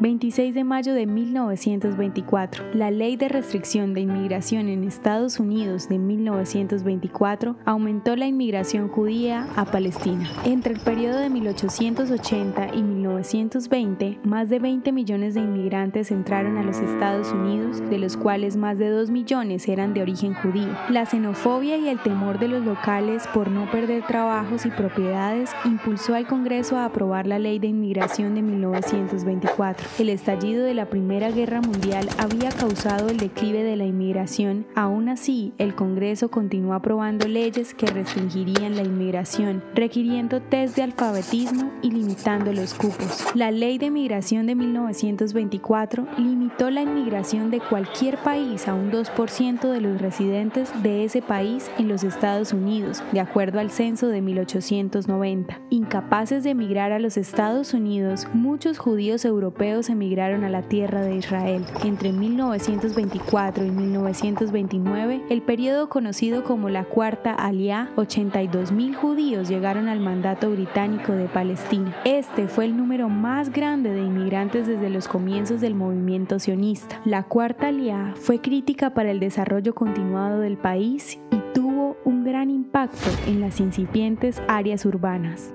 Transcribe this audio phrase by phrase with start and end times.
[0.00, 2.64] 26 de mayo de 1924.
[2.72, 9.46] La Ley de Restricción de Inmigración en Estados Unidos de 1924 aumentó la inmigración judía
[9.56, 10.26] a Palestina.
[10.46, 16.62] Entre el periodo de 1880 y 1920, más de 20 millones de inmigrantes entraron a
[16.62, 20.74] los Estados Unidos, de los cuales más de 2 millones eran de origen judío.
[20.88, 26.14] La xenofobia y el temor de los locales por no perder trabajos y propiedades impulsó
[26.14, 29.89] al Congreso a aprobar la Ley de Inmigración de 1924.
[29.98, 34.66] El estallido de la Primera Guerra Mundial había causado el declive de la inmigración.
[34.74, 41.70] Aún así, el Congreso continuó aprobando leyes que restringirían la inmigración, requiriendo test de alfabetismo
[41.82, 43.26] y limitando los cupos.
[43.34, 49.70] La Ley de Migración de 1924 limitó la inmigración de cualquier país a un 2%
[49.70, 54.22] de los residentes de ese país en los Estados Unidos, de acuerdo al censo de
[54.22, 55.60] 1890.
[55.68, 61.16] Incapaces de emigrar a los Estados Unidos, muchos judíos europeos emigraron a la tierra de
[61.16, 61.64] Israel.
[61.84, 70.00] Entre 1924 y 1929, el periodo conocido como la Cuarta Aliá, 82.000 judíos llegaron al
[70.00, 71.96] mandato británico de Palestina.
[72.04, 77.00] Este fue el número más grande de inmigrantes desde los comienzos del movimiento sionista.
[77.04, 82.50] La Cuarta Aliá fue crítica para el desarrollo continuado del país y tuvo un gran
[82.50, 85.54] impacto en las incipientes áreas urbanas.